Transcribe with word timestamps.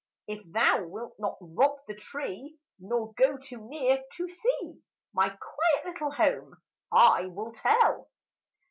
"If 0.25 0.41
thou 0.51 0.83
wilt 0.87 1.13
not 1.19 1.37
rob 1.39 1.77
the 1.87 1.93
tree; 1.93 2.57
Nor 2.79 3.13
go 3.13 3.37
too 3.37 3.61
near, 3.69 4.01
to 4.13 4.27
see 4.29 4.81
My 5.13 5.29
quiet 5.29 5.85
little 5.93 6.09
home, 6.09 6.55
I 6.91 7.27
will 7.27 7.51
tell." 7.51 8.09